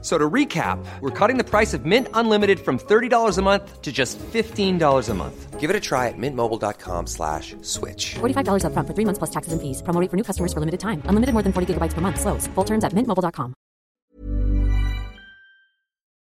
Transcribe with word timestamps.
So 0.00 0.16
to 0.16 0.30
recap, 0.30 0.78
we're 1.00 1.10
cutting 1.10 1.38
the 1.38 1.44
price 1.44 1.74
of 1.74 1.84
Mint 1.84 2.06
Unlimited 2.14 2.60
from 2.60 2.78
$30 2.78 3.36
a 3.36 3.42
month 3.42 3.82
to 3.82 3.90
just 3.90 4.16
$15 4.18 5.08
a 5.08 5.14
month. 5.14 5.58
Give 5.58 5.70
it 5.70 5.74
a 5.74 5.80
try 5.80 6.06
at 6.06 6.14
mintmobile.com 6.16 7.08
slash 7.08 7.56
switch. 7.62 8.14
$45 8.20 8.64
up 8.64 8.72
front 8.74 8.86
for 8.86 8.94
three 8.94 9.04
months 9.04 9.18
plus 9.18 9.30
taxes 9.30 9.52
and 9.52 9.60
fees. 9.60 9.82
Promo 9.82 10.00
rate 10.00 10.08
for 10.08 10.16
new 10.16 10.22
customers 10.22 10.52
for 10.52 10.60
limited 10.60 10.78
time. 10.78 11.02
Unlimited 11.06 11.32
more 11.32 11.42
than 11.42 11.52
40 11.52 11.74
gigabytes 11.74 11.94
per 11.94 12.00
month. 12.00 12.20
Slows. 12.20 12.46
Full 12.54 12.64
terms 12.64 12.84
at 12.84 12.92
mintmobile.com. 12.92 13.54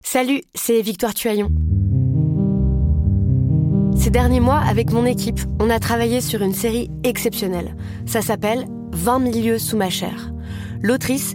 Salut, 0.04 0.42
c'est 0.54 0.80
Victoire 0.80 1.12
Tuaillon. 1.12 1.48
Ces 3.96 4.10
derniers 4.10 4.40
mois, 4.40 4.58
avec 4.58 4.92
mon 4.92 5.06
équipe, 5.06 5.40
on 5.58 5.70
a 5.70 5.80
travaillé 5.80 6.20
sur 6.20 6.42
une 6.42 6.52
série 6.52 6.90
exceptionnelle. 7.02 7.74
Ça 8.06 8.22
s'appelle 8.22 8.66
20 8.92 9.18
milieux 9.18 9.58
sous 9.58 9.76
ma 9.76 9.90
chair. 9.90 10.30
L'autrice, 10.82 11.34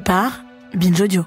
Par 0.00 0.44
Binge 0.74 1.02
Audio. 1.02 1.24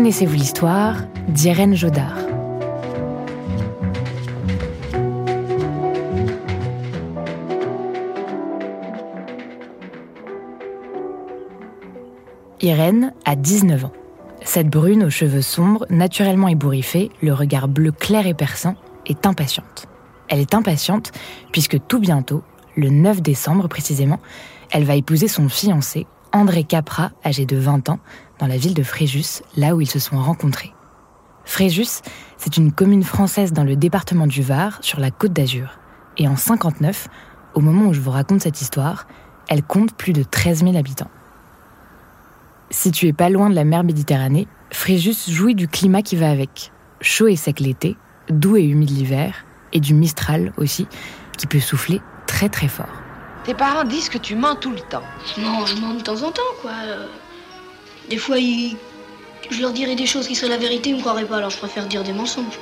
Connaissez-vous 0.00 0.36
l'histoire 0.36 0.96
d'Irène 1.28 1.74
Jodard? 1.74 2.16
Irène 12.62 13.12
a 13.26 13.36
19 13.36 13.84
ans. 13.84 13.92
Cette 14.42 14.68
brune 14.68 15.04
aux 15.04 15.10
cheveux 15.10 15.42
sombres, 15.42 15.84
naturellement 15.90 16.48
ébouriffée, 16.48 17.10
le 17.20 17.34
regard 17.34 17.68
bleu 17.68 17.92
clair 17.92 18.26
et 18.26 18.32
perçant, 18.32 18.76
est 19.04 19.26
impatiente. 19.26 19.86
Elle 20.28 20.40
est 20.40 20.54
impatiente 20.54 21.12
puisque 21.52 21.76
tout 21.88 21.98
bientôt, 21.98 22.42
le 22.74 22.88
9 22.88 23.20
décembre 23.20 23.68
précisément, 23.68 24.20
elle 24.70 24.84
va 24.84 24.94
épouser 24.94 25.28
son 25.28 25.50
fiancé, 25.50 26.06
André 26.32 26.64
Capra, 26.64 27.10
âgé 27.24 27.44
de 27.44 27.56
20 27.56 27.88
ans, 27.88 27.98
dans 28.38 28.46
la 28.46 28.56
ville 28.56 28.74
de 28.74 28.82
Fréjus, 28.82 29.42
là 29.56 29.74
où 29.74 29.80
ils 29.80 29.90
se 29.90 29.98
sont 29.98 30.18
rencontrés. 30.18 30.72
Fréjus, 31.44 32.02
c'est 32.36 32.56
une 32.56 32.72
commune 32.72 33.02
française 33.02 33.52
dans 33.52 33.64
le 33.64 33.74
département 33.74 34.26
du 34.26 34.42
Var, 34.42 34.78
sur 34.80 35.00
la 35.00 35.10
côte 35.10 35.32
d'Azur. 35.32 35.78
Et 36.18 36.28
en 36.28 36.36
59, 36.36 37.08
au 37.54 37.60
moment 37.60 37.86
où 37.86 37.92
je 37.92 38.00
vous 38.00 38.12
raconte 38.12 38.42
cette 38.42 38.60
histoire, 38.60 39.08
elle 39.48 39.64
compte 39.64 39.94
plus 39.94 40.12
de 40.12 40.22
13 40.22 40.60
000 40.60 40.76
habitants. 40.76 41.10
Située 42.70 43.12
pas 43.12 43.28
loin 43.28 43.50
de 43.50 43.56
la 43.56 43.64
mer 43.64 43.82
Méditerranée, 43.82 44.46
Fréjus 44.70 45.28
jouit 45.28 45.56
du 45.56 45.66
climat 45.66 46.02
qui 46.02 46.14
va 46.14 46.30
avec. 46.30 46.70
Chaud 47.00 47.26
et 47.26 47.34
sec 47.34 47.58
l'été, 47.58 47.96
doux 48.28 48.56
et 48.56 48.64
humide 48.64 48.90
l'hiver, 48.90 49.44
et 49.72 49.80
du 49.80 49.94
Mistral 49.94 50.52
aussi, 50.56 50.86
qui 51.36 51.48
peut 51.48 51.60
souffler 51.60 52.00
très 52.26 52.48
très 52.48 52.68
fort. 52.68 53.09
Tes 53.50 53.56
parents 53.56 53.82
disent 53.82 54.08
que 54.08 54.18
tu 54.18 54.36
mens 54.36 54.54
tout 54.54 54.70
le 54.70 54.78
temps. 54.78 55.02
Non, 55.36 55.66
je 55.66 55.74
mens 55.80 55.94
de 55.94 56.00
temps 56.00 56.22
en 56.22 56.30
temps, 56.30 56.52
quoi. 56.62 56.70
Euh, 56.86 57.06
Des 58.08 58.16
fois, 58.16 58.38
ils- 58.38 58.76
je 59.50 59.60
leur 59.60 59.72
dirais 59.72 59.96
des 59.96 60.06
choses 60.06 60.28
qui 60.28 60.36
seraient 60.36 60.50
la 60.52 60.56
vérité, 60.56 60.90
ils 60.90 60.94
me 60.96 61.00
croiraient 61.00 61.24
pas, 61.24 61.38
alors 61.38 61.50
je 61.50 61.58
préfère 61.58 61.88
dire 61.88 62.04
des 62.04 62.12
mensonges. 62.12 62.60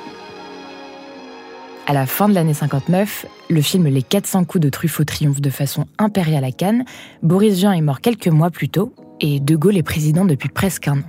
À 1.85 1.93
la 1.93 2.07
fin 2.07 2.27
de 2.27 2.33
l'année 2.33 2.55
59, 2.55 3.27
le 3.51 3.61
film 3.61 3.85
Les 3.85 4.01
400 4.01 4.45
coups 4.45 4.63
de 4.63 4.69
Truffaut 4.69 5.03
triomphe 5.03 5.41
de 5.41 5.51
façon 5.51 5.85
impériale 5.99 6.43
à 6.43 6.51
Cannes. 6.51 6.85
Boris 7.21 7.53
Vian 7.59 7.71
est 7.71 7.81
mort 7.81 8.01
quelques 8.01 8.27
mois 8.27 8.49
plus 8.49 8.69
tôt 8.69 8.91
et 9.19 9.39
De 9.39 9.55
Gaulle 9.55 9.77
est 9.77 9.83
président 9.83 10.25
depuis 10.25 10.49
presque 10.49 10.87
un 10.87 10.97
an. 10.97 11.03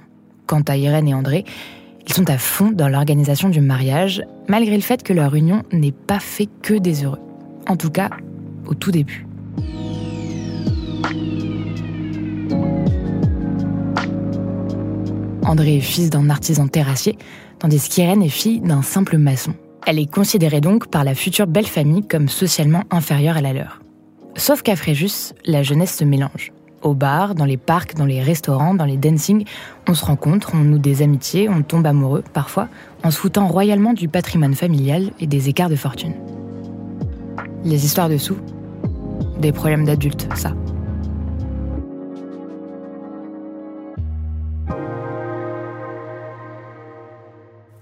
Quant 0.47 0.61
à 0.69 0.77
Irène 0.77 1.09
et 1.09 1.15
André, 1.15 1.47
ils 2.07 2.13
sont 2.13 2.29
à 2.29 2.37
fond 2.37 2.71
dans 2.71 2.89
l'organisation 2.89 3.49
du 3.49 3.63
mariage, 3.63 4.23
malgré 4.47 4.77
le 4.77 4.83
fait 4.83 5.03
que 5.03 5.15
leur 5.15 5.35
union 5.35 5.63
n'ait 5.73 5.91
pas 6.07 6.21
fait 6.21 6.51
que 6.63 6.75
des 6.75 7.03
heureux. 7.03 7.21
En 7.67 7.77
tout 7.79 7.91
cas, 7.91 8.11
au 8.67 8.75
tout 8.75 8.91
début. 8.91 9.27
André 15.51 15.79
est 15.79 15.81
fils 15.81 16.11
d'un 16.11 16.31
artisan 16.31 16.69
terrassier, 16.69 17.19
tandis 17.59 17.89
qu'Irène 17.89 18.23
est 18.23 18.29
fille 18.29 18.61
d'un 18.61 18.83
simple 18.83 19.19
maçon. 19.19 19.53
Elle 19.85 19.99
est 19.99 20.11
considérée 20.11 20.61
donc 20.61 20.89
par 20.89 21.03
la 21.03 21.15
future 21.15 21.49
belle 21.49 21.67
famille 21.67 22.07
comme 22.07 22.29
socialement 22.29 22.85
inférieure 22.91 23.37
à 23.37 23.41
la 23.41 23.53
leur. 23.53 23.81
Sauf 24.37 24.63
qu'à 24.63 24.77
Fréjus, 24.77 25.35
la 25.45 25.65
jeunesse 25.65 25.97
se 25.97 26.05
mélange. 26.05 26.53
Au 26.83 26.95
bar, 26.95 27.35
dans 27.35 27.45
les 27.45 27.57
parcs, 27.57 27.95
dans 27.95 28.07
les 28.07 28.23
restaurants, 28.23 28.75
dans 28.75 28.85
les 28.85 28.97
dancing, 28.97 29.45
on 29.89 29.95
se 29.95 30.05
rencontre, 30.05 30.53
on 30.55 30.59
noue 30.59 30.79
des 30.79 31.03
amitiés, 31.03 31.49
on 31.49 31.63
tombe 31.63 31.87
amoureux, 31.87 32.23
parfois, 32.33 32.69
en 33.03 33.11
se 33.11 33.19
foutant 33.19 33.49
royalement 33.49 33.93
du 33.93 34.09
patrimoine 34.09 34.55
familial 34.55 35.11
et 35.19 35.27
des 35.27 35.49
écarts 35.49 35.69
de 35.69 35.77
fortune. 35.77 36.15
Les 37.65 37.85
histoires 37.85 38.09
de 38.09 38.17
sous 38.17 38.37
Des 39.39 39.53
problèmes 39.53 39.85
d'adultes, 39.85 40.29
ça. 40.35 40.53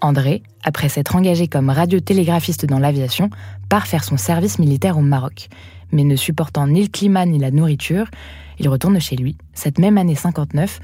André, 0.00 0.42
après 0.62 0.88
s'être 0.88 1.16
engagé 1.16 1.48
comme 1.48 1.70
radiotélégraphiste 1.70 2.66
dans 2.66 2.78
l'aviation, 2.78 3.30
part 3.68 3.86
faire 3.86 4.04
son 4.04 4.16
service 4.16 4.58
militaire 4.58 4.96
au 4.96 5.02
Maroc. 5.02 5.48
Mais 5.90 6.04
ne 6.04 6.16
supportant 6.16 6.66
ni 6.66 6.82
le 6.82 6.88
climat 6.88 7.26
ni 7.26 7.38
la 7.38 7.50
nourriture, 7.50 8.06
il 8.58 8.68
retourne 8.68 9.00
chez 9.00 9.16
lui, 9.16 9.36
cette 9.54 9.78
même 9.78 9.98
année 9.98 10.14
59, 10.14 10.80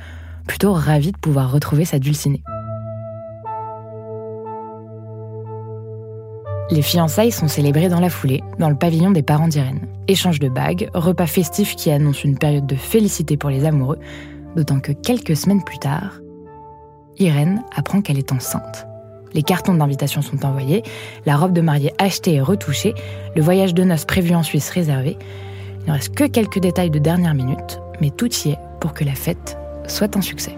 plutôt 0.47 0.73
ravi 0.73 1.13
de 1.13 1.19
pouvoir 1.19 1.53
retrouver 1.53 1.85
sa 1.85 1.99
dulcinée. 1.99 2.43
Les 6.71 6.83
fiançailles 6.83 7.31
sont 7.31 7.49
célébrées 7.49 7.91
dans 7.91 8.01
la 8.01 8.09
foulée, 8.09 8.43
dans 8.59 8.71
le 8.71 8.75
pavillon 8.75 9.11
des 9.11 9.23
parents 9.23 9.49
d'Irène. 9.49 9.87
Échange 10.09 10.41
de 10.41 10.49
bagues, 10.49 10.89
repas 10.95 11.27
festif 11.27 11.77
qui 11.77 11.91
annonce 11.91 12.25
une 12.25 12.39
période 12.39 12.67
de 12.67 12.77
félicité 12.77 13.37
pour 13.37 13.51
les 13.51 13.67
amoureux, 13.67 13.99
d'autant 14.57 14.81
que 14.81 14.93
quelques 14.93 15.37
semaines 15.37 15.63
plus 15.63 15.79
tard, 15.79 16.21
Irène 17.19 17.63
apprend 17.75 18.01
qu'elle 18.01 18.19
est 18.19 18.33
enceinte. 18.33 18.87
Les 19.35 19.43
cartons 19.43 19.75
d'invitation 19.75 20.23
sont 20.23 20.45
envoyés, 20.47 20.83
la 21.27 21.37
robe 21.37 21.53
de 21.53 21.61
mariée 21.61 21.93
achetée 21.99 22.35
et 22.35 22.41
retouchée, 22.41 22.95
le 23.37 23.43
voyage 23.43 23.75
de 23.75 23.85
noces 23.85 24.05
prévu 24.05 24.35
en 24.35 24.43
Suisse 24.43 24.71
réservé. 24.71 25.19
Il 25.83 25.89
ne 25.89 25.93
reste 25.93 26.15
que 26.15 26.25
quelques 26.25 26.61
détails 26.61 26.91
de 26.91 26.99
dernière 26.99 27.35
minute, 27.35 27.81
mais 28.01 28.11
tout 28.11 28.33
y 28.47 28.51
est 28.51 28.59
pour 28.81 28.95
que 28.95 29.05
la 29.05 29.15
fête 29.15 29.59
soit 29.87 30.17
un 30.17 30.23
succès. 30.23 30.57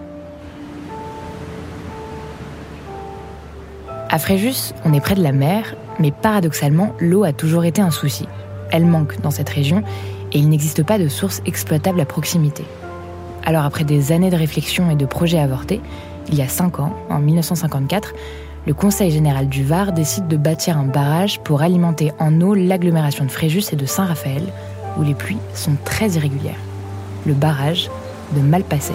À 4.09 4.19
Fréjus, 4.19 4.73
on 4.85 4.93
est 4.93 5.01
près 5.01 5.15
de 5.15 5.23
la 5.23 5.33
mer, 5.33 5.75
mais 5.99 6.11
paradoxalement, 6.11 6.93
l'eau 6.99 7.25
a 7.25 7.33
toujours 7.33 7.65
été 7.65 7.81
un 7.81 7.91
souci. 7.91 8.25
Elle 8.71 8.85
manque 8.85 9.19
dans 9.19 9.31
cette 9.31 9.49
région 9.49 9.83
et 10.31 10.39
il 10.39 10.47
n'existe 10.47 10.83
pas 10.83 10.97
de 10.97 11.09
source 11.09 11.41
exploitable 11.45 11.99
à 11.99 12.05
proximité. 12.05 12.63
Alors 13.43 13.65
après 13.65 13.83
des 13.83 14.13
années 14.13 14.29
de 14.29 14.37
réflexion 14.37 14.89
et 14.89 14.95
de 14.95 15.05
projets 15.05 15.39
avortés, 15.39 15.81
il 16.29 16.35
y 16.35 16.41
a 16.41 16.47
cinq 16.47 16.79
ans, 16.79 16.93
en 17.09 17.19
1954, 17.19 18.13
le 18.65 18.73
Conseil 18.73 19.11
général 19.11 19.49
du 19.49 19.65
Var 19.65 19.91
décide 19.91 20.27
de 20.27 20.37
bâtir 20.37 20.77
un 20.77 20.85
barrage 20.85 21.39
pour 21.41 21.61
alimenter 21.61 22.11
en 22.19 22.39
eau 22.39 22.53
l'agglomération 22.53 23.25
de 23.25 23.31
Fréjus 23.31 23.73
et 23.73 23.77
de 23.77 23.85
Saint-Raphaël, 23.85 24.43
où 24.97 25.03
les 25.03 25.15
pluies 25.15 25.37
sont 25.53 25.75
très 25.83 26.11
irrégulières. 26.11 26.59
Le 27.25 27.33
barrage 27.33 27.89
de 28.35 28.41
Malpasset. 28.41 28.93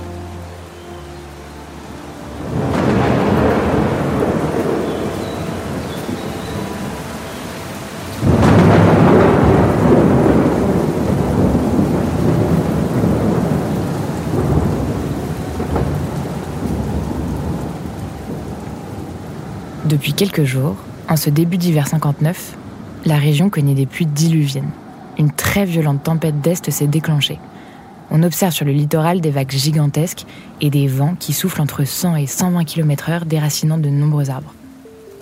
Depuis 20.02 20.14
quelques 20.14 20.42
jours, 20.42 20.74
en 21.08 21.14
ce 21.14 21.30
début 21.30 21.58
d'hiver 21.58 21.86
59, 21.86 22.56
la 23.04 23.14
région 23.14 23.50
connaît 23.50 23.74
des 23.74 23.86
pluies 23.86 24.04
diluviennes. 24.04 24.72
Une 25.16 25.30
très 25.30 25.64
violente 25.64 26.02
tempête 26.02 26.40
d'Est 26.40 26.68
s'est 26.72 26.88
déclenchée. 26.88 27.38
On 28.10 28.24
observe 28.24 28.52
sur 28.52 28.64
le 28.64 28.72
littoral 28.72 29.20
des 29.20 29.30
vagues 29.30 29.52
gigantesques 29.52 30.26
et 30.60 30.70
des 30.70 30.88
vents 30.88 31.14
qui 31.20 31.32
soufflent 31.32 31.60
entre 31.60 31.84
100 31.84 32.16
et 32.16 32.26
120 32.26 32.64
km/h, 32.64 33.26
déracinant 33.26 33.78
de 33.78 33.90
nombreux 33.90 34.28
arbres. 34.28 34.52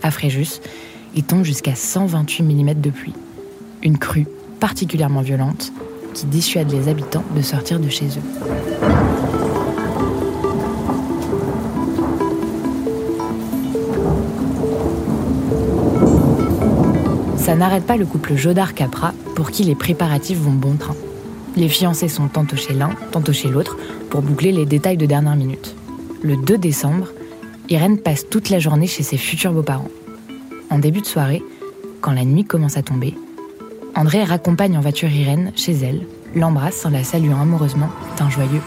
À 0.02 0.10
Fréjus, 0.10 0.62
il 1.14 1.24
tombe 1.24 1.44
jusqu'à 1.44 1.74
128 1.74 2.42
mm 2.42 2.80
de 2.80 2.88
pluie. 2.88 3.14
Une 3.82 3.98
crue 3.98 4.28
particulièrement 4.60 5.20
violente 5.20 5.74
qui 6.14 6.24
dissuade 6.24 6.72
les 6.72 6.88
habitants 6.88 7.24
de 7.36 7.42
sortir 7.42 7.80
de 7.80 7.90
chez 7.90 8.06
eux. 8.06 9.09
Ça 17.50 17.56
n'arrête 17.56 17.84
pas 17.84 17.96
le 17.96 18.06
couple 18.06 18.36
Jodard-Capra 18.36 19.12
pour 19.34 19.50
qui 19.50 19.64
les 19.64 19.74
préparatifs 19.74 20.38
vont 20.38 20.52
bon 20.52 20.76
train. 20.76 20.94
Les 21.56 21.68
fiancés 21.68 22.06
sont 22.06 22.28
tantôt 22.28 22.54
chez 22.54 22.74
l'un, 22.74 22.90
tantôt 23.10 23.32
chez 23.32 23.48
l'autre 23.48 23.76
pour 24.08 24.22
boucler 24.22 24.52
les 24.52 24.66
détails 24.66 24.96
de 24.96 25.04
dernière 25.04 25.34
minute. 25.34 25.74
Le 26.22 26.36
2 26.36 26.58
décembre, 26.58 27.08
Irène 27.68 27.98
passe 27.98 28.28
toute 28.28 28.50
la 28.50 28.60
journée 28.60 28.86
chez 28.86 29.02
ses 29.02 29.16
futurs 29.16 29.52
beaux-parents. 29.52 29.90
En 30.70 30.78
début 30.78 31.00
de 31.00 31.06
soirée, 31.06 31.42
quand 32.00 32.12
la 32.12 32.24
nuit 32.24 32.44
commence 32.44 32.76
à 32.76 32.82
tomber, 32.82 33.16
André 33.96 34.22
raccompagne 34.22 34.78
en 34.78 34.80
voiture 34.80 35.10
Irène 35.10 35.50
chez 35.56 35.72
elle, 35.72 36.06
l'embrasse 36.36 36.86
en 36.86 36.90
la 36.90 37.02
saluant 37.02 37.40
amoureusement 37.40 37.90
d'un 38.16 38.30
joyeux 38.30 38.62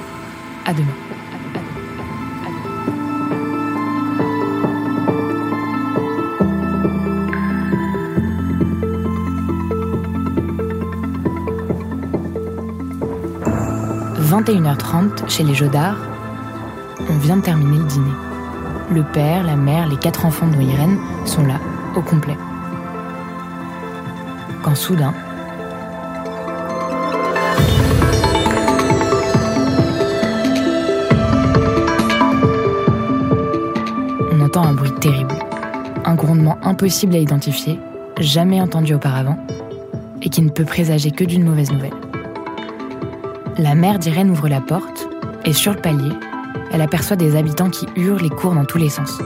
à 0.65 0.74
demain. 0.74 1.12
21h30, 14.43 15.29
chez 15.29 15.43
les 15.43 15.53
Jodards, 15.53 15.95
on 17.09 17.17
vient 17.17 17.37
de 17.37 17.41
terminer 17.41 17.77
le 17.77 17.85
dîner. 17.85 18.11
Le 18.91 19.03
père, 19.03 19.43
la 19.45 19.55
mère, 19.55 19.87
les 19.87 19.95
quatre 19.95 20.25
enfants 20.25 20.47
de 20.47 20.61
Irène 20.61 20.97
sont 21.23 21.45
là, 21.45 21.61
au 21.95 22.01
complet. 22.01 22.35
Quand 24.61 24.75
soudain, 24.75 25.13
on 34.29 34.41
entend 34.41 34.63
un 34.63 34.73
bruit 34.73 34.91
terrible, 34.99 35.35
un 36.03 36.15
grondement 36.15 36.57
impossible 36.63 37.15
à 37.15 37.19
identifier, 37.19 37.79
jamais 38.19 38.59
entendu 38.59 38.93
auparavant, 38.93 39.37
et 40.21 40.29
qui 40.29 40.41
ne 40.41 40.49
peut 40.49 40.65
présager 40.65 41.11
que 41.11 41.23
d'une 41.23 41.45
mauvaise 41.45 41.71
nouvelle. 41.71 41.93
La 43.59 43.75
mère 43.75 44.00
d'Irène 44.00 44.31
ouvre 44.31 44.47
la 44.47 44.61
porte 44.61 45.07
et 45.45 45.53
sur 45.53 45.73
le 45.73 45.79
palier, 45.79 46.11
elle 46.71 46.81
aperçoit 46.81 47.15
des 47.15 47.35
habitants 47.35 47.69
qui 47.69 47.88
hurlent 47.95 48.25
et 48.25 48.29
courent 48.29 48.55
dans 48.55 48.65
tous 48.65 48.79
les 48.79 48.89
sens. 48.89 49.21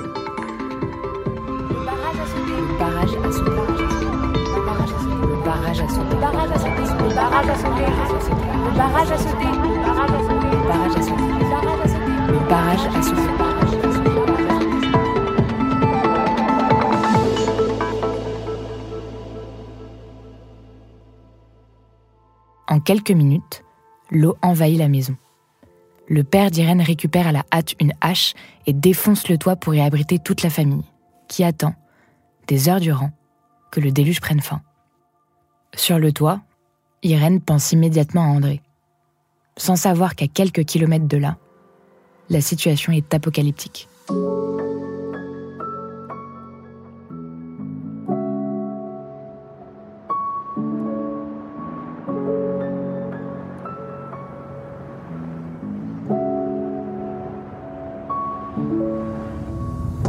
En 22.70 22.80
quelques 22.82 23.12
minutes, 23.12 23.64
l'eau 24.12 24.36
envahit 24.42 24.78
la 24.78 24.88
maison. 24.88 25.16
Le 26.08 26.24
père 26.24 26.52
d'Irène 26.52 26.82
récupère 26.82 27.28
à 27.28 27.32
la 27.32 27.44
hâte 27.52 27.76
une 27.80 27.94
hache 28.02 28.34
et 28.66 28.74
défonce 28.74 29.28
le 29.28 29.38
toit 29.38 29.56
pour 29.56 29.76
y 29.76 29.82
abriter 29.82 30.20
toute 30.20 30.42
la 30.42 30.50
famille, 30.50 30.86
qui 31.28 31.44
attend, 31.44 31.76
des 32.48 32.70
heures 32.70 32.80
durant, 32.80 33.12
que 33.72 33.82
le 33.82 33.92
déluge 33.92 34.22
prenne 34.22 34.40
fin. 34.40 34.62
Sur 35.76 36.00
le 36.00 36.14
toit, 36.14 36.42
Irène 37.04 37.42
pense 37.42 37.74
immédiatement 37.74 38.24
à 38.24 38.28
André, 38.28 38.62
sans 39.58 39.76
savoir 39.76 40.16
qu'à 40.16 40.28
quelques 40.28 40.64
kilomètres 40.64 41.08
de 41.08 41.18
là, 41.18 41.38
la 42.30 42.42
situation 42.42 42.94
est 42.94 43.14
apocalyptique. 43.14 43.88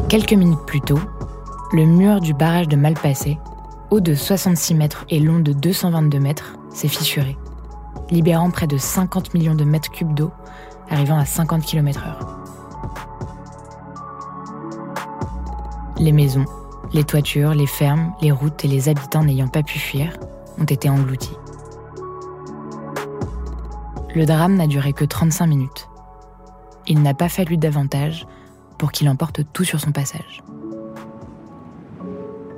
Quelques 0.08 0.32
minutes 0.32 0.64
plus 0.66 0.80
tôt, 0.80 0.98
le 1.70 1.84
mur 1.84 2.20
du 2.20 2.32
barrage 2.32 2.66
de 2.66 2.76
Malpassé, 2.76 3.38
haut 3.90 4.00
de 4.00 4.14
66 4.14 4.74
mètres 4.74 5.04
et 5.10 5.20
long 5.20 5.38
de 5.38 5.52
222 5.52 6.18
mètres, 6.18 6.54
s'est 6.70 6.88
fissuré, 6.88 7.36
libérant 8.10 8.50
près 8.50 8.66
de 8.66 8.78
50 8.78 9.34
millions 9.34 9.54
de 9.54 9.64
mètres 9.64 9.90
cubes 9.90 10.14
d'eau, 10.14 10.30
arrivant 10.88 11.18
à 11.18 11.26
50 11.26 11.62
km/h. 11.62 12.26
Les 15.98 16.12
maisons, 16.12 16.46
les 16.94 17.04
toitures, 17.04 17.52
les 17.52 17.66
fermes, 17.66 18.14
les 18.22 18.32
routes 18.32 18.64
et 18.64 18.68
les 18.68 18.88
habitants 18.88 19.24
n'ayant 19.24 19.48
pas 19.48 19.62
pu 19.62 19.78
fuir 19.78 20.16
ont 20.58 20.64
été 20.64 20.88
engloutis. 20.88 21.36
Le 24.14 24.24
drame 24.24 24.56
n'a 24.56 24.66
duré 24.66 24.94
que 24.94 25.04
35 25.04 25.46
minutes. 25.46 25.90
Il 26.86 27.02
n'a 27.02 27.12
pas 27.12 27.28
fallu 27.28 27.58
davantage 27.58 28.26
pour 28.78 28.92
qu'il 28.92 29.08
emporte 29.08 29.40
tout 29.52 29.64
sur 29.64 29.80
son 29.80 29.92
passage. 29.92 30.42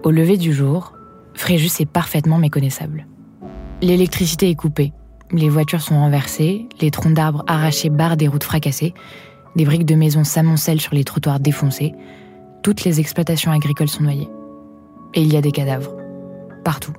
Au 0.02 0.10
lever 0.10 0.36
du 0.36 0.52
jour, 0.52 0.92
Fréjus 1.34 1.80
est 1.80 1.90
parfaitement 1.90 2.38
méconnaissable. 2.38 3.06
L'électricité 3.82 4.50
est 4.50 4.54
coupée, 4.54 4.92
les 5.32 5.48
voitures 5.48 5.80
sont 5.80 5.94
renversées, 5.94 6.66
les 6.80 6.90
troncs 6.90 7.14
d'arbres 7.14 7.44
arrachés 7.46 7.90
barrent 7.90 8.16
des 8.16 8.28
routes 8.28 8.44
fracassées, 8.44 8.94
des 9.56 9.64
briques 9.64 9.86
de 9.86 9.94
maisons 9.94 10.24
s'amoncellent 10.24 10.80
sur 10.80 10.94
les 10.94 11.04
trottoirs 11.04 11.40
défoncés, 11.40 11.94
toutes 12.62 12.84
les 12.84 13.00
exploitations 13.00 13.52
agricoles 13.52 13.88
sont 13.88 14.02
noyées. 14.02 14.28
Et 15.14 15.22
il 15.22 15.32
y 15.32 15.36
a 15.36 15.40
des 15.40 15.52
cadavres, 15.52 15.96
partout. 16.64 16.92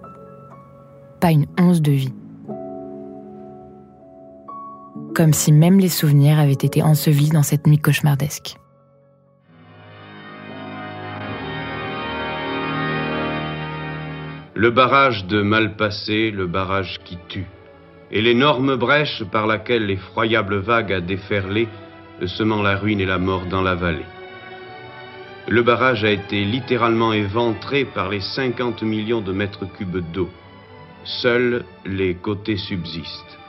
Pas 1.20 1.32
une 1.32 1.46
once 1.60 1.82
de 1.82 1.92
vie. 1.92 2.14
Comme 5.14 5.34
si 5.34 5.52
même 5.52 5.80
les 5.80 5.90
souvenirs 5.90 6.40
avaient 6.40 6.54
été 6.54 6.82
ensevelis 6.82 7.30
dans 7.30 7.44
cette 7.44 7.68
nuit 7.68 7.78
cauchemardesque. 7.78 8.56
Le 14.62 14.70
barrage 14.70 15.26
de 15.26 15.42
Malpassé, 15.42 16.30
le 16.30 16.46
barrage 16.46 17.00
qui 17.04 17.18
tue, 17.28 17.48
et 18.12 18.22
l'énorme 18.22 18.76
brèche 18.76 19.24
par 19.32 19.48
laquelle 19.48 19.88
l'effroyable 19.88 20.58
vague 20.58 20.94
a 20.94 21.02
déferlé, 21.02 21.68
semant 22.28 22.62
la 22.62 22.76
ruine 22.76 23.02
et 23.02 23.08
la 23.08 23.18
mort 23.18 23.48
dans 23.48 23.64
la 23.64 23.74
vallée. 23.74 24.06
Le 25.48 25.64
barrage 25.64 26.04
a 26.04 26.12
été 26.12 26.44
littéralement 26.46 27.12
éventré 27.12 27.86
par 27.86 28.10
les 28.10 28.20
50 28.20 28.84
millions 28.84 29.22
de 29.22 29.32
mètres 29.32 29.66
cubes 29.66 30.06
d'eau. 30.14 30.30
Seuls 31.06 31.66
les 31.84 32.14
côtés 32.14 32.58
subsistent. 32.58 33.40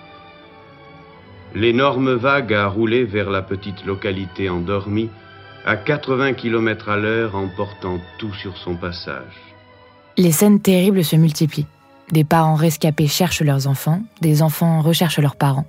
L'énorme 1.55 2.15
vague 2.15 2.55
a 2.55 2.69
roulé 2.69 3.05
vers 3.05 3.29
la 3.29 3.43
petite 3.43 3.85
localité 3.85 4.49
endormie 4.49 5.11
à 5.67 5.77
80 5.77 6.33
km 6.33 6.89
à 6.89 6.97
l'heure, 6.97 7.37
emportant 7.37 8.01
tout 8.17 8.33
sur 8.33 8.57
son 8.57 8.77
passage. 8.77 9.52
Les 10.19 10.33
scènes 10.33 10.61
terribles 10.61 11.05
se 11.05 11.17
multiplient. 11.17 11.67
Des 12.11 12.25
parents 12.25 12.55
rescapés 12.55 13.07
cherchent 13.07 13.41
leurs 13.41 13.67
enfants, 13.67 14.03
des 14.21 14.43
enfants 14.43 14.83
recherchent 14.83 15.19
leurs 15.19 15.37
parents. 15.37 15.65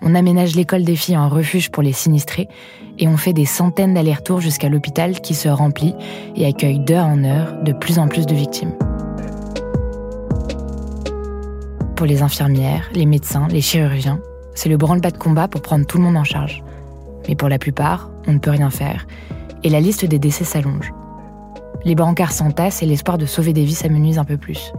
On 0.00 0.14
aménage 0.14 0.56
l'école 0.56 0.84
des 0.84 0.96
filles 0.96 1.18
en 1.18 1.28
refuge 1.28 1.70
pour 1.70 1.82
les 1.82 1.92
sinistrés 1.92 2.48
et 2.98 3.06
on 3.06 3.18
fait 3.18 3.34
des 3.34 3.44
centaines 3.44 3.92
d'allers-retours 3.92 4.40
jusqu'à 4.40 4.70
l'hôpital 4.70 5.20
qui 5.20 5.34
se 5.34 5.48
remplit 5.48 5.94
et 6.36 6.46
accueille 6.46 6.78
d'heure 6.78 7.06
en 7.06 7.22
heure 7.22 7.62
de 7.62 7.72
plus 7.72 7.98
en 7.98 8.08
plus 8.08 8.24
de 8.24 8.34
victimes. 8.34 8.72
Pour 11.94 12.06
les 12.06 12.22
infirmières, 12.22 12.88
les 12.94 13.06
médecins, 13.06 13.46
les 13.48 13.60
chirurgiens, 13.60 14.20
c'est 14.54 14.70
le 14.70 14.78
branle-bas 14.78 15.10
de 15.10 15.18
combat 15.18 15.48
pour 15.48 15.60
prendre 15.60 15.86
tout 15.86 15.98
le 15.98 16.04
monde 16.04 16.16
en 16.16 16.24
charge. 16.24 16.64
Mais 17.28 17.34
pour 17.34 17.50
la 17.50 17.58
plupart, 17.58 18.10
on 18.26 18.32
ne 18.32 18.38
peut 18.38 18.50
rien 18.50 18.70
faire 18.70 19.06
et 19.62 19.68
la 19.68 19.80
liste 19.80 20.06
des 20.06 20.18
décès 20.18 20.44
s'allonge. 20.44 20.92
Les 21.84 21.94
brancards 21.94 22.32
s'entassent 22.32 22.82
et 22.82 22.86
l'espoir 22.86 23.18
de 23.18 23.26
sauver 23.26 23.52
des 23.52 23.64
vies 23.64 23.74
s'amenuise 23.74 24.18
un 24.18 24.24
peu 24.24 24.36
plus. 24.36 24.72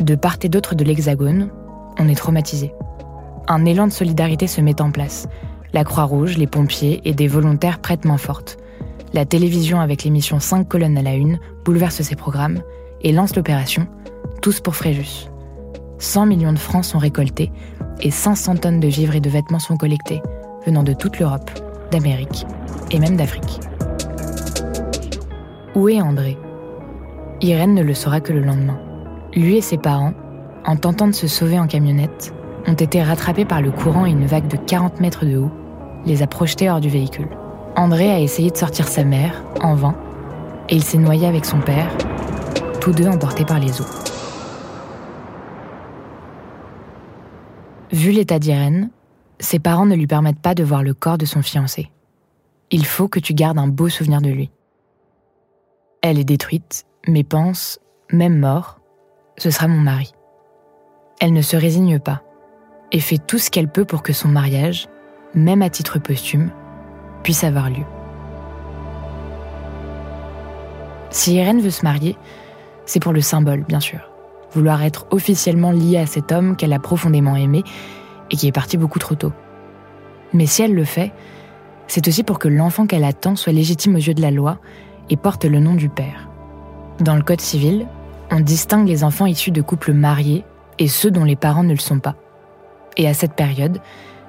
De 0.00 0.14
part 0.14 0.36
et 0.42 0.48
d'autre 0.48 0.74
de 0.74 0.84
l'Hexagone, 0.84 1.50
on 1.98 2.08
est 2.08 2.14
traumatisé. 2.14 2.72
Un 3.48 3.64
élan 3.64 3.86
de 3.86 3.92
solidarité 3.92 4.46
se 4.46 4.60
met 4.60 4.80
en 4.80 4.90
place. 4.90 5.28
La 5.72 5.84
Croix-Rouge, 5.84 6.38
les 6.38 6.46
pompiers 6.46 7.00
et 7.04 7.12
des 7.12 7.28
volontaires 7.28 7.80
prêtent 7.80 8.04
main 8.04 8.18
forte. 8.18 8.56
La 9.12 9.26
télévision 9.26 9.80
avec 9.80 10.04
l'émission 10.04 10.40
5 10.40 10.68
colonnes 10.68 10.96
à 10.96 11.02
la 11.02 11.14
une 11.14 11.38
bouleverse 11.64 12.00
ses 12.00 12.16
programmes 12.16 12.62
et 13.02 13.12
lance 13.12 13.36
l'opération 13.36 13.86
Tous 14.40 14.60
pour 14.60 14.74
Fréjus. 14.74 15.28
100 15.98 16.26
millions 16.26 16.52
de 16.52 16.58
francs 16.58 16.84
sont 16.84 16.98
récoltés 16.98 17.52
et 18.00 18.10
500 18.10 18.56
tonnes 18.56 18.80
de 18.80 18.88
vivres 18.88 19.14
et 19.14 19.20
de 19.20 19.30
vêtements 19.30 19.58
sont 19.58 19.76
collectés, 19.76 20.22
venant 20.66 20.82
de 20.82 20.94
toute 20.94 21.18
l'Europe, 21.18 21.50
d'Amérique 21.90 22.46
et 22.90 22.98
même 22.98 23.16
d'Afrique. 23.16 23.60
Où 25.74 25.88
est 25.88 26.02
André? 26.02 26.36
Irène 27.40 27.74
ne 27.74 27.82
le 27.82 27.94
saura 27.94 28.20
que 28.20 28.34
le 28.34 28.40
lendemain. 28.40 28.78
Lui 29.34 29.56
et 29.56 29.62
ses 29.62 29.78
parents, 29.78 30.12
en 30.66 30.76
tentant 30.76 31.06
de 31.06 31.12
se 31.12 31.26
sauver 31.26 31.58
en 31.58 31.66
camionnette, 31.66 32.34
ont 32.66 32.74
été 32.74 33.02
rattrapés 33.02 33.46
par 33.46 33.62
le 33.62 33.70
courant 33.70 34.04
et 34.04 34.10
une 34.10 34.26
vague 34.26 34.48
de 34.48 34.58
40 34.58 35.00
mètres 35.00 35.24
de 35.24 35.38
haut 35.38 35.50
les 36.04 36.22
a 36.22 36.26
projetés 36.26 36.68
hors 36.68 36.80
du 36.80 36.90
véhicule. 36.90 37.28
André 37.74 38.10
a 38.10 38.20
essayé 38.20 38.50
de 38.50 38.56
sortir 38.56 38.86
sa 38.86 39.04
mère, 39.04 39.42
en 39.62 39.74
vain, 39.74 39.94
et 40.68 40.76
il 40.76 40.82
s'est 40.82 40.98
noyé 40.98 41.26
avec 41.26 41.46
son 41.46 41.60
père, 41.60 41.88
tous 42.80 42.92
deux 42.92 43.08
emportés 43.08 43.46
par 43.46 43.58
les 43.58 43.80
eaux. 43.80 43.86
Vu 47.92 48.10
l'état 48.10 48.38
d'Irène, 48.38 48.90
ses 49.38 49.58
parents 49.58 49.86
ne 49.86 49.94
lui 49.94 50.06
permettent 50.06 50.40
pas 50.40 50.54
de 50.54 50.64
voir 50.64 50.82
le 50.82 50.92
corps 50.92 51.18
de 51.18 51.24
son 51.24 51.40
fiancé. 51.40 51.90
Il 52.70 52.84
faut 52.84 53.08
que 53.08 53.20
tu 53.20 53.32
gardes 53.32 53.58
un 53.58 53.68
beau 53.68 53.88
souvenir 53.88 54.20
de 54.20 54.28
lui. 54.28 54.50
Elle 56.02 56.18
est 56.18 56.24
détruite, 56.24 56.84
mais 57.06 57.22
pense, 57.22 57.78
même 58.10 58.36
mort, 58.36 58.80
ce 59.38 59.52
sera 59.52 59.68
mon 59.68 59.78
mari. 59.78 60.12
Elle 61.20 61.32
ne 61.32 61.42
se 61.42 61.56
résigne 61.56 62.00
pas 62.00 62.22
et 62.90 62.98
fait 62.98 63.18
tout 63.18 63.38
ce 63.38 63.52
qu'elle 63.52 63.68
peut 63.68 63.84
pour 63.84 64.02
que 64.02 64.12
son 64.12 64.26
mariage, 64.26 64.88
même 65.32 65.62
à 65.62 65.70
titre 65.70 66.00
posthume, 66.00 66.50
puisse 67.22 67.44
avoir 67.44 67.70
lieu. 67.70 67.84
Si 71.10 71.34
Irène 71.34 71.60
veut 71.60 71.70
se 71.70 71.84
marier, 71.84 72.16
c'est 72.84 73.00
pour 73.00 73.12
le 73.12 73.20
symbole, 73.20 73.62
bien 73.62 73.80
sûr. 73.80 74.00
Vouloir 74.54 74.82
être 74.82 75.06
officiellement 75.12 75.70
liée 75.70 75.98
à 75.98 76.06
cet 76.06 76.32
homme 76.32 76.56
qu'elle 76.56 76.72
a 76.72 76.80
profondément 76.80 77.36
aimé 77.36 77.62
et 78.32 78.36
qui 78.36 78.48
est 78.48 78.52
parti 78.52 78.76
beaucoup 78.76 78.98
trop 78.98 79.14
tôt. 79.14 79.32
Mais 80.32 80.46
si 80.46 80.62
elle 80.62 80.74
le 80.74 80.84
fait, 80.84 81.12
c'est 81.86 82.08
aussi 82.08 82.24
pour 82.24 82.40
que 82.40 82.48
l'enfant 82.48 82.88
qu'elle 82.88 83.04
attend 83.04 83.36
soit 83.36 83.52
légitime 83.52 83.94
aux 83.94 83.98
yeux 83.98 84.14
de 84.14 84.22
la 84.22 84.32
loi 84.32 84.58
et 85.10 85.16
porte 85.16 85.44
le 85.44 85.60
nom 85.60 85.74
du 85.74 85.88
père. 85.88 86.28
Dans 87.00 87.16
le 87.16 87.22
Code 87.22 87.40
civil, 87.40 87.86
on 88.30 88.40
distingue 88.40 88.88
les 88.88 89.04
enfants 89.04 89.26
issus 89.26 89.50
de 89.50 89.62
couples 89.62 89.92
mariés 89.92 90.44
et 90.78 90.88
ceux 90.88 91.10
dont 91.10 91.24
les 91.24 91.36
parents 91.36 91.64
ne 91.64 91.72
le 91.72 91.78
sont 91.78 91.98
pas. 91.98 92.14
Et 92.96 93.08
à 93.08 93.14
cette 93.14 93.34
période, 93.34 93.78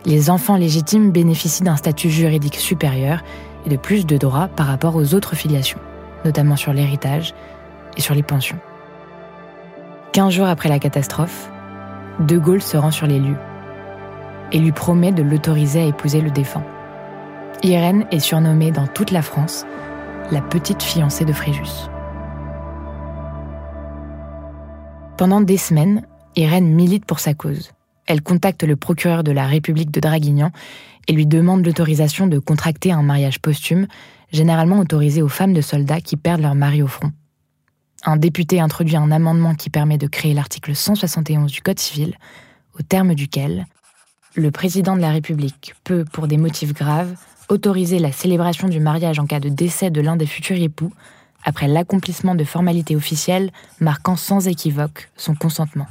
les 0.06 0.30
enfants 0.30 0.58
légitimes 0.58 1.12
bénéficient 1.12 1.64
d'un 1.64 1.76
statut 1.76 2.10
juridique 2.10 2.56
supérieur 2.56 3.24
et 3.66 3.70
de 3.70 3.78
plus 3.78 4.06
de 4.06 4.18
droits 4.18 4.50
par 4.50 4.68
rapport 4.68 4.96
aux 4.96 5.14
autres 5.14 5.36
filiations, 5.36 5.80
notamment 6.26 6.56
sur 6.56 6.74
l'héritage 6.74 7.34
et 7.96 8.02
sur 8.02 8.14
les 8.14 8.24
pensions. 8.24 8.60
Quinze 10.12 10.34
jours 10.34 10.48
après 10.48 10.70
la 10.70 10.80
catastrophe, 10.80 11.50
De 12.20 12.38
Gaulle 12.38 12.62
se 12.62 12.78
rend 12.78 12.92
sur 12.92 13.08
les 13.08 13.20
lieux 13.20 13.38
et 14.52 14.60
lui 14.60 14.72
promet 14.72 15.12
de 15.12 15.24
l'autoriser 15.24 15.82
à 15.82 15.86
épouser 15.86 16.22
le 16.22 16.30
défunt. 16.30 16.64
Irène 17.64 18.06
est 18.12 18.20
surnommée 18.20 18.72
dans 18.72 18.88
toute 18.88 19.12
la 19.12 19.22
France 19.22 19.66
la 20.32 20.42
petite 20.42 20.82
fiancée 20.82 21.26
de 21.26 21.34
Fréjus. 21.34 21.90
Pendant 25.18 25.42
des 25.42 25.58
semaines, 25.58 26.06
Irène 26.36 26.68
milite 26.68 27.06
pour 27.06 27.20
sa 27.20 27.34
cause. 27.34 27.72
Elle 28.06 28.22
contacte 28.22 28.64
le 28.64 28.76
procureur 28.76 29.24
de 29.24 29.32
la 29.32 29.46
République 29.46 29.92
de 29.92 30.00
Draguignan 30.00 30.52
et 31.08 31.14
lui 31.14 31.26
demande 31.26 31.66
l'autorisation 31.66 32.28
de 32.28 32.40
contracter 32.40 32.92
un 32.92 33.04
mariage 33.04 33.40
posthume, 33.40 33.88
généralement 34.32 34.80
autorisé 34.80 35.22
aux 35.22 35.30
femmes 35.30 35.54
de 35.54 35.62
soldats 35.62 36.02
qui 36.02 36.18
perdent 36.18 36.42
leur 36.42 36.56
mari 36.56 36.82
au 36.82 36.88
front. 36.88 37.12
Un 38.06 38.18
député 38.18 38.60
introduit 38.60 38.98
un 38.98 39.12
amendement 39.12 39.56
qui 39.56 39.70
permet 39.70 39.98
de 39.98 40.08
créer 40.08 40.34
l'article 40.34 40.76
171 40.76 41.52
du 41.52 41.62
Code 41.62 41.80
civil, 41.80 42.18
au 42.78 42.82
terme 42.82 43.14
duquel 43.14 43.66
le 44.36 44.52
président 44.52 44.96
de 44.96 45.02
la 45.02 45.12
République 45.12 45.76
peut, 45.84 46.06
pour 46.12 46.28
des 46.28 46.38
motifs 46.38 46.74
graves, 46.74 47.16
autoriser 47.54 48.00
la 48.00 48.12
célébration 48.12 48.68
du 48.68 48.80
mariage 48.80 49.20
en 49.20 49.28
cas 49.28 49.40
de 49.40 49.48
décès 49.48 49.92
de 49.92 50.02
l'un 50.02 50.16
des 50.16 50.26
futurs 50.26 50.60
époux, 50.60 50.92
après 51.44 51.68
l'accomplissement 51.68 52.34
de 52.34 52.44
formalités 52.44 52.96
officielles 52.96 53.52
marquant 53.80 54.16
sans 54.16 54.48
équivoque 54.48 55.12
son 55.16 55.36
consentement. 55.36 55.88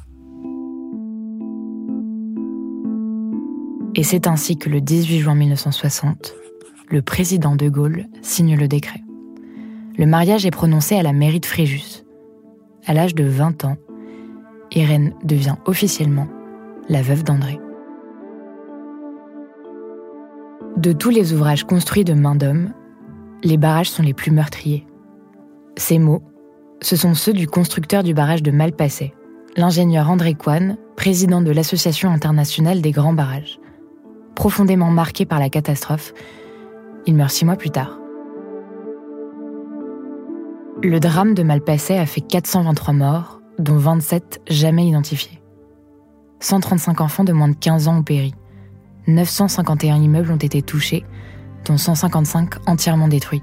Et 3.95 4.02
c'est 4.02 4.26
ainsi 4.26 4.57
que 4.57 4.69
le 4.69 4.81
18 4.81 5.21
juin 5.21 5.35
1960, 5.35 6.35
le 6.88 7.02
président 7.02 7.54
de 7.54 7.69
Gaulle 7.69 8.07
signe 8.23 8.57
le 8.57 8.66
décret. 8.66 9.02
Le 9.97 10.07
mariage 10.07 10.47
est 10.47 10.50
prononcé 10.50 10.97
à 10.97 11.02
la 11.02 11.12
mairie 11.12 11.40
de 11.40 11.47
Fréjus. 11.47 12.02
À 12.87 12.95
l'âge 12.95 13.14
de 13.14 13.25
20 13.25 13.64
ans, 13.66 13.76
Irène 14.73 15.12
devient 15.23 15.57
officiellement 15.66 16.26
la 16.88 17.02
veuve 17.02 17.23
d'André. 17.23 17.61
De 20.76 20.93
tous 20.93 21.11
les 21.11 21.35
ouvrages 21.35 21.64
construits 21.64 22.05
de 22.05 22.14
main 22.14 22.35
d'homme, 22.35 22.73
les 23.45 23.59
barrages 23.59 23.91
sont 23.91 24.02
les 24.02 24.14
plus 24.14 24.31
meurtriers. 24.31 24.87
Ces 25.76 25.99
mots, 25.99 26.23
ce 26.81 26.97
sont 26.97 27.14
ceux 27.14 27.35
du 27.35 27.47
constructeur 27.47 28.02
du 28.02 28.14
barrage 28.14 28.43
de 28.43 28.50
Malpasset, 28.50 29.12
l'ingénieur 29.57 30.11
André 30.11 30.35
Coine, 30.35 30.79
président 30.97 31.43
de 31.43 31.50
l'Association 31.50 32.11
internationale 32.11 32.81
des 32.81 32.91
grands 32.91 33.12
barrages. 33.12 33.61
Profondément 34.35 34.91
marqué 34.91 35.26
par 35.26 35.38
la 35.38 35.50
catastrophe, 35.50 36.14
il 37.07 37.14
meurt 37.17 37.31
six 37.31 37.45
mois 37.45 37.57
plus 37.57 37.71
tard. 37.71 37.99
Le 40.83 40.99
drame 41.00 41.35
de 41.35 41.43
Malpasset 41.43 41.99
a 41.99 42.07
fait 42.07 42.23
423 42.23 42.95
morts, 42.95 43.41
dont 43.59 43.76
27 43.76 44.41
jamais 44.49 44.87
identifiés. 44.87 45.43
135 46.41 47.00
enfants 47.02 47.25
de 47.25 47.33
moins 47.33 47.49
de 47.49 47.57
15 47.57 47.88
ans 47.88 47.99
ont 47.99 48.02
péri. 48.02 48.35
951 49.06 49.97
immeubles 49.97 50.30
ont 50.30 50.37
été 50.37 50.62
touchés, 50.62 51.04
dont 51.64 51.76
155 51.76 52.68
entièrement 52.68 53.09
détruits. 53.09 53.42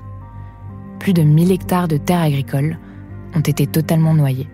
Plus 0.99 1.13
de 1.13 1.21
1000 1.21 1.51
hectares 1.51 1.87
de 1.87 1.97
terres 1.97 2.21
agricoles 2.21 2.77
ont 3.35 3.41
été 3.41 3.67
totalement 3.67 4.13
noyés. 4.13 4.47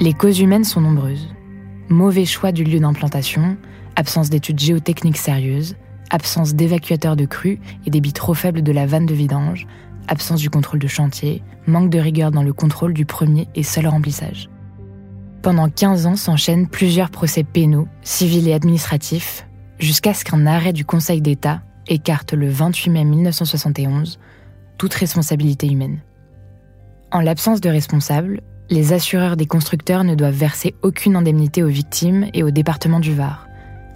Les 0.00 0.12
causes 0.12 0.40
humaines 0.40 0.64
sont 0.64 0.80
nombreuses. 0.80 1.34
Mauvais 1.88 2.26
choix 2.26 2.52
du 2.52 2.64
lieu 2.64 2.80
d'implantation, 2.80 3.56
absence 3.94 4.28
d'études 4.28 4.58
géotechniques 4.58 5.16
sérieuses, 5.16 5.76
absence 6.10 6.54
d'évacuateurs 6.54 7.16
de 7.16 7.24
crues 7.24 7.60
et 7.86 7.90
débit 7.90 8.12
trop 8.12 8.34
faible 8.34 8.62
de 8.62 8.72
la 8.72 8.86
vanne 8.86 9.06
de 9.06 9.14
vidange, 9.14 9.66
absence 10.08 10.40
du 10.40 10.50
contrôle 10.50 10.80
de 10.80 10.86
chantier, 10.86 11.42
manque 11.66 11.90
de 11.90 11.98
rigueur 11.98 12.30
dans 12.30 12.42
le 12.42 12.52
contrôle 12.52 12.92
du 12.92 13.06
premier 13.06 13.48
et 13.54 13.62
seul 13.62 13.86
remplissage. 13.86 14.48
Pendant 15.46 15.68
15 15.68 16.06
ans 16.06 16.16
s'enchaînent 16.16 16.66
plusieurs 16.66 17.08
procès 17.08 17.44
pénaux, 17.44 17.86
civils 18.02 18.48
et 18.48 18.52
administratifs, 18.52 19.46
jusqu'à 19.78 20.12
ce 20.12 20.24
qu'un 20.24 20.44
arrêt 20.44 20.72
du 20.72 20.84
Conseil 20.84 21.20
d'État 21.20 21.62
écarte 21.86 22.32
le 22.32 22.48
28 22.48 22.90
mai 22.90 23.04
1971 23.04 24.18
toute 24.76 24.94
responsabilité 24.94 25.68
humaine. 25.68 26.00
En 27.12 27.20
l'absence 27.20 27.60
de 27.60 27.68
responsable, 27.68 28.40
les 28.70 28.92
assureurs 28.92 29.36
des 29.36 29.46
constructeurs 29.46 30.02
ne 30.02 30.16
doivent 30.16 30.34
verser 30.34 30.74
aucune 30.82 31.14
indemnité 31.14 31.62
aux 31.62 31.68
victimes 31.68 32.26
et 32.34 32.42
au 32.42 32.50
département 32.50 32.98
du 32.98 33.14
Var. 33.14 33.46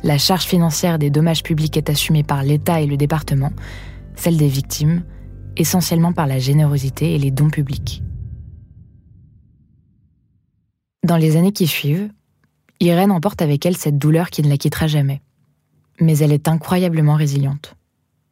La 0.04 0.18
charge 0.18 0.44
financière 0.44 1.00
des 1.00 1.10
dommages 1.10 1.42
publics 1.42 1.76
est 1.76 1.90
assumée 1.90 2.22
par 2.22 2.44
l'État 2.44 2.80
et 2.80 2.86
le 2.86 2.96
département, 2.96 3.50
celle 4.14 4.36
des 4.36 4.46
victimes, 4.46 5.02
essentiellement 5.56 6.12
par 6.12 6.28
la 6.28 6.38
générosité 6.38 7.16
et 7.16 7.18
les 7.18 7.32
dons 7.32 7.50
publics. 7.50 8.04
Dans 11.02 11.16
les 11.16 11.36
années 11.36 11.52
qui 11.52 11.66
suivent, 11.66 12.10
Irène 12.78 13.10
emporte 13.10 13.40
avec 13.40 13.64
elle 13.64 13.76
cette 13.76 13.96
douleur 13.96 14.28
qui 14.28 14.42
ne 14.42 14.50
la 14.50 14.58
quittera 14.58 14.86
jamais. 14.86 15.22
Mais 15.98 16.18
elle 16.18 16.32
est 16.32 16.46
incroyablement 16.46 17.14
résiliente. 17.14 17.74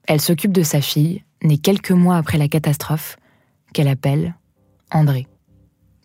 Elle 0.06 0.20
s'occupe 0.20 0.52
de 0.52 0.62
sa 0.62 0.82
fille, 0.82 1.24
née 1.42 1.58
quelques 1.58 1.92
mois 1.92 2.16
après 2.16 2.36
la 2.36 2.48
catastrophe, 2.48 3.16
qu'elle 3.72 3.88
appelle 3.88 4.34
André. 4.90 5.26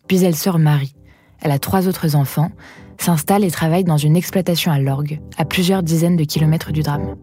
Puis 0.08 0.22
elle 0.24 0.36
se 0.36 0.48
remarie. 0.48 0.94
Elle 1.42 1.50
a 1.50 1.58
trois 1.58 1.86
autres 1.86 2.16
enfants, 2.16 2.50
s'installe 2.98 3.44
et 3.44 3.50
travaille 3.50 3.84
dans 3.84 3.98
une 3.98 4.16
exploitation 4.16 4.72
à 4.72 4.78
l'orgue, 4.78 5.20
à 5.36 5.44
plusieurs 5.44 5.82
dizaines 5.82 6.16
de 6.16 6.24
kilomètres 6.24 6.72
du 6.72 6.82
drame. 6.82 7.16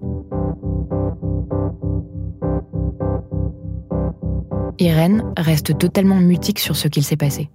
Irène 4.77 5.23
reste 5.35 5.77
totalement 5.77 6.19
mutique 6.19 6.59
sur 6.59 6.75
ce 6.75 6.87
qu'il 6.87 7.03
s'est 7.03 7.17
passé. 7.17 7.49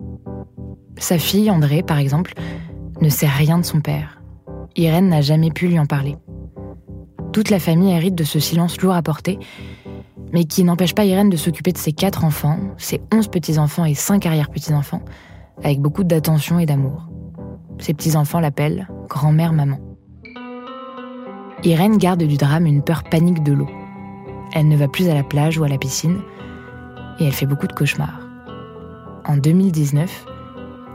Sa 0.99 1.19
fille, 1.19 1.51
André, 1.51 1.83
par 1.83 1.99
exemple, 1.99 2.35
ne 3.01 3.09
sait 3.09 3.27
rien 3.27 3.59
de 3.59 3.65
son 3.65 3.81
père. 3.81 4.21
Irène 4.77 5.09
n'a 5.09 5.21
jamais 5.21 5.51
pu 5.51 5.69
lui 5.69 5.79
en 5.79 5.87
parler. 5.87 6.17
Toute 7.33 7.51
la 7.51 7.59
famille 7.59 7.93
hérite 7.93 8.15
de 8.15 8.25
ce 8.25 8.41
silence 8.41 8.81
lourd 8.81 8.95
à 8.95 9.03
porter, 9.03 9.39
mais 10.33 10.45
qui 10.45 10.65
n'empêche 10.65 10.95
pas 10.95 11.05
Irène 11.05 11.31
de 11.31 11.37
s'occuper 11.37 11.73
de 11.73 11.79
ses 11.79 11.93
quatre 11.93 12.25
enfants, 12.25 12.59
ses 12.79 13.01
onze 13.13 13.29
petits-enfants 13.29 13.85
et 13.85 13.95
cinq 13.95 14.27
arrière-petits-enfants, 14.27 15.03
avec 15.63 15.81
beaucoup 15.81 16.05
d'attention 16.05 16.59
et 16.59 16.67
d'amour. 16.67 17.09
Ses 17.79 17.95
petits-enfants 17.95 18.41
l'appellent 18.41 18.89
grand-mère 19.09 19.53
maman. 19.53 19.79
Irène 21.63 21.99
garde 21.99 22.23
du 22.23 22.37
drame 22.37 22.67
une 22.67 22.83
peur 22.83 23.03
panique 23.05 23.43
de 23.43 23.53
l'eau. 23.53 23.69
Elle 24.55 24.69
ne 24.69 24.77
va 24.77 24.89
plus 24.89 25.09
à 25.09 25.15
la 25.15 25.23
plage 25.23 25.59
ou 25.59 25.65
à 25.65 25.69
la 25.69 25.79
piscine, 25.79 26.21
et 27.19 27.25
elle 27.25 27.33
fait 27.33 27.47
beaucoup 27.47 27.67
de 27.67 27.73
cauchemars. 27.73 28.21
En 29.25 29.37
2019, 29.37 30.27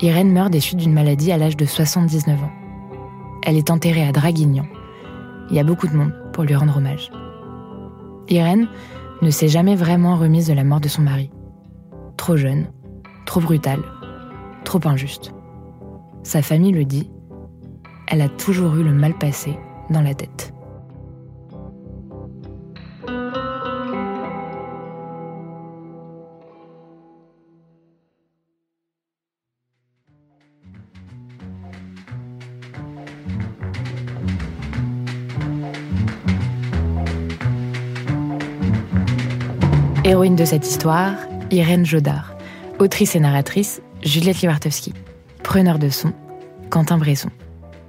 Irène 0.02 0.34
meurt 0.34 0.52
des 0.52 0.60
suites 0.60 0.80
d'une 0.80 0.94
maladie 0.94 1.32
à 1.32 1.38
l'âge 1.38 1.56
de 1.56 1.66
79 1.66 2.44
ans. 2.44 2.52
Elle 3.44 3.56
est 3.56 3.70
enterrée 3.70 4.08
à 4.08 4.12
Draguignan. 4.12 4.66
Il 5.50 5.56
y 5.56 5.60
a 5.60 5.64
beaucoup 5.64 5.88
de 5.88 5.96
monde 5.96 6.14
pour 6.34 6.44
lui 6.44 6.56
rendre 6.56 6.78
hommage. 6.78 7.12
Irène 8.28 8.68
ne 9.22 9.30
s'est 9.30 9.48
jamais 9.48 9.76
vraiment 9.76 10.18
remise 10.18 10.48
de 10.48 10.54
la 10.54 10.64
mort 10.64 10.80
de 10.80 10.88
son 10.88 11.04
mari. 11.04 11.30
Trop 12.18 12.36
jeune, 12.36 12.68
trop 13.28 13.42
brutale, 13.42 13.84
trop 14.64 14.80
injuste. 14.86 15.34
Sa 16.24 16.42
famille 16.42 16.72
le 16.72 16.86
dit, 16.86 17.12
elle 18.08 18.22
a 18.22 18.30
toujours 18.30 18.76
eu 18.76 18.84
le 18.84 18.94
mal 18.94 19.14
passé 19.14 19.58
dans 19.92 20.02
la 20.02 20.16
tête. 20.16 20.54
De 40.36 40.46
cette 40.46 40.66
histoire, 40.66 41.16
Irène 41.52 41.86
Jodard. 41.86 42.36
Autrice 42.80 43.16
et 43.16 43.20
narratrice, 43.20 43.82
Juliette 44.02 44.42
Liwartowski. 44.42 44.94
Preneur 45.44 45.78
de 45.78 45.90
son, 45.90 46.14
Quentin 46.70 46.98
Bresson. 46.98 47.30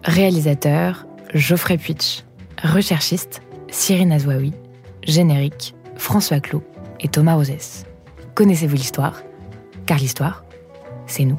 Réalisateur, 0.03 1.07
Geoffrey 1.35 1.79
Puitch. 1.79 2.25
Recherchiste, 2.65 3.43
Cyrine 3.71 4.11
Azouaoui. 4.11 4.53
Générique, 5.05 5.77
François 5.97 6.41
Clot 6.41 6.65
et 6.99 7.07
Thomas 7.07 7.35
Rosès. 7.35 7.85
Connaissez-vous 8.35 8.77
l'histoire? 8.77 9.23
Car 9.87 9.99
l'histoire, 9.99 10.45
c'est 11.07 11.25
nous. 11.25 11.39